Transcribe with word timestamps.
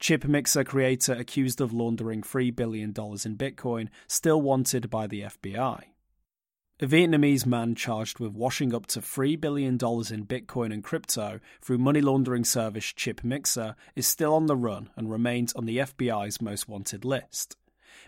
ChipMixer 0.00 0.64
creator 0.64 1.12
accused 1.12 1.60
of 1.60 1.72
laundering 1.72 2.22
$3 2.22 2.54
billion 2.54 2.90
in 2.90 2.94
Bitcoin, 2.94 3.88
still 4.06 4.40
wanted 4.40 4.88
by 4.90 5.06
the 5.06 5.22
FBI. 5.22 5.82
A 6.80 6.86
Vietnamese 6.86 7.44
man 7.44 7.74
charged 7.74 8.20
with 8.20 8.32
washing 8.32 8.72
up 8.72 8.86
to 8.86 9.00
$3 9.00 9.40
billion 9.40 9.74
in 9.74 9.78
Bitcoin 9.78 10.72
and 10.72 10.84
crypto 10.84 11.40
through 11.60 11.78
money 11.78 12.00
laundering 12.00 12.44
service 12.44 12.92
ChipMixer 12.92 13.74
is 13.96 14.06
still 14.06 14.34
on 14.34 14.46
the 14.46 14.54
run 14.54 14.88
and 14.94 15.10
remains 15.10 15.52
on 15.54 15.64
the 15.64 15.78
FBI's 15.78 16.40
most 16.40 16.68
wanted 16.68 17.04
list. 17.04 17.56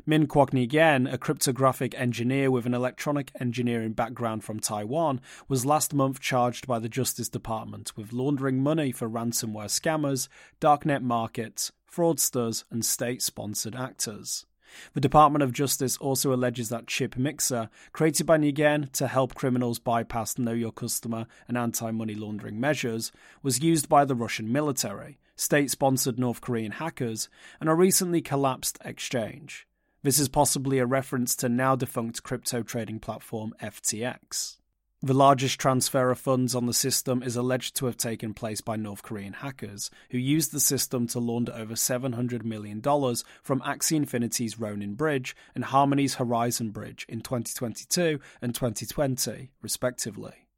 Minh 0.06 0.28
Quoc 0.28 0.50
Nguyen, 0.50 1.12
a 1.12 1.18
cryptographic 1.18 1.98
engineer 1.98 2.50
with 2.50 2.64
an 2.64 2.74
electronic 2.74 3.32
engineering 3.40 3.92
background 3.92 4.44
from 4.44 4.60
Taiwan, 4.60 5.20
was 5.48 5.66
last 5.66 5.92
month 5.92 6.20
charged 6.20 6.68
by 6.68 6.78
the 6.78 6.88
Justice 6.88 7.28
Department 7.28 7.96
with 7.96 8.12
laundering 8.12 8.62
money 8.62 8.92
for 8.92 9.10
ransomware 9.10 9.66
scammers, 9.66 10.28
darknet 10.60 11.02
markets, 11.02 11.72
fraudsters, 11.90 12.64
and 12.70 12.84
state 12.84 13.22
sponsored 13.22 13.74
actors. 13.74 14.46
The 14.94 15.00
Department 15.00 15.42
of 15.42 15.52
Justice 15.52 15.96
also 15.96 16.32
alleges 16.32 16.68
that 16.68 16.86
ChipMixer, 16.86 17.68
created 17.92 18.26
by 18.26 18.38
Nguyen 18.38 18.92
to 18.92 19.08
help 19.08 19.34
criminals 19.34 19.78
bypass 19.78 20.38
Know 20.38 20.52
Your 20.52 20.72
Customer 20.72 21.26
and 21.48 21.58
anti 21.58 21.90
money 21.90 22.14
laundering 22.14 22.60
measures, 22.60 23.10
was 23.42 23.62
used 23.62 23.88
by 23.88 24.04
the 24.04 24.14
Russian 24.14 24.52
military, 24.52 25.18
state 25.34 25.70
sponsored 25.70 26.18
North 26.18 26.40
Korean 26.40 26.72
hackers, 26.72 27.28
and 27.58 27.68
a 27.68 27.74
recently 27.74 28.20
collapsed 28.20 28.78
exchange. 28.84 29.66
This 30.02 30.18
is 30.18 30.28
possibly 30.28 30.78
a 30.78 30.86
reference 30.86 31.34
to 31.36 31.48
now 31.48 31.76
defunct 31.76 32.22
crypto 32.22 32.62
trading 32.62 33.00
platform 33.00 33.54
FTX. 33.60 34.59
The 35.02 35.14
largest 35.14 35.58
transfer 35.58 36.10
of 36.10 36.18
funds 36.18 36.54
on 36.54 36.66
the 36.66 36.74
system 36.74 37.22
is 37.22 37.34
alleged 37.34 37.74
to 37.76 37.86
have 37.86 37.96
taken 37.96 38.34
place 38.34 38.60
by 38.60 38.76
North 38.76 39.02
Korean 39.02 39.32
hackers, 39.32 39.90
who 40.10 40.18
used 40.18 40.52
the 40.52 40.60
system 40.60 41.06
to 41.06 41.18
launder 41.18 41.54
over 41.54 41.72
$700 41.72 42.44
million 42.44 42.82
from 42.82 43.60
Axie 43.62 43.96
Infinity's 43.96 44.60
Ronin 44.60 44.96
Bridge 44.96 45.34
and 45.54 45.64
Harmony's 45.64 46.16
Horizon 46.16 46.68
Bridge 46.68 47.06
in 47.08 47.22
2022 47.22 48.20
and 48.42 48.54
2020, 48.54 49.50
respectively. 49.62 50.48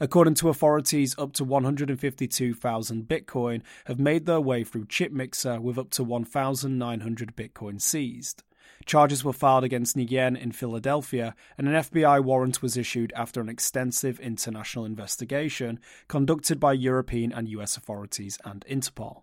According 0.00 0.34
to 0.34 0.48
authorities, 0.48 1.16
up 1.16 1.32
to 1.34 1.44
152,000 1.44 3.04
Bitcoin 3.04 3.62
have 3.84 4.00
made 4.00 4.26
their 4.26 4.40
way 4.40 4.64
through 4.64 4.86
ChipMixer 4.86 5.60
with 5.60 5.78
up 5.78 5.90
to 5.90 6.02
1,900 6.02 7.36
Bitcoin 7.36 7.80
seized. 7.80 8.42
Charges 8.84 9.24
were 9.24 9.32
filed 9.32 9.64
against 9.64 9.96
Nguyen 9.96 10.40
in 10.40 10.52
Philadelphia, 10.52 11.34
and 11.56 11.68
an 11.68 11.74
FBI 11.74 12.22
warrant 12.22 12.62
was 12.62 12.76
issued 12.76 13.12
after 13.14 13.40
an 13.40 13.48
extensive 13.48 14.18
international 14.20 14.84
investigation 14.84 15.78
conducted 16.08 16.58
by 16.58 16.72
European 16.72 17.32
and 17.32 17.48
US 17.48 17.76
authorities 17.76 18.38
and 18.44 18.64
Interpol. 18.68 19.22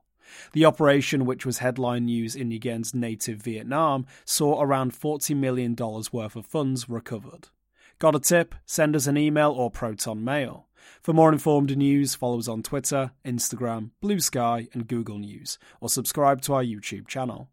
The 0.54 0.66
operation, 0.66 1.26
which 1.26 1.46
was 1.46 1.58
headline 1.58 2.06
news 2.06 2.36
in 2.36 2.50
Nguyen's 2.50 2.94
native 2.94 3.42
Vietnam, 3.42 4.06
saw 4.26 4.62
around 4.62 4.94
$40 4.94 5.36
million 5.36 5.76
worth 5.76 6.36
of 6.36 6.46
funds 6.46 6.88
recovered. 6.90 7.50
Got 7.98 8.16
a 8.16 8.20
tip? 8.20 8.56
Send 8.66 8.96
us 8.96 9.08
an 9.08 9.18
email 9.18 9.52
or 9.52 9.70
Proton 9.70 10.24
Mail. 10.24 10.68
For 11.02 11.14
more 11.14 11.32
informed 11.32 11.76
news, 11.76 12.16
follow 12.16 12.40
us 12.40 12.48
on 12.48 12.64
Twitter, 12.64 13.12
Instagram, 13.26 13.92
Blue 14.02 14.20
Sky, 14.20 14.68
and 14.74 14.88
Google 14.88 15.18
News, 15.18 15.58
or 15.82 15.90
subscribe 15.90 16.42
to 16.44 16.54
our 16.54 16.64
YouTube 16.64 17.08
channel. 17.08 17.50